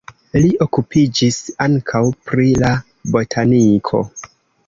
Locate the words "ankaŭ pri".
1.65-2.47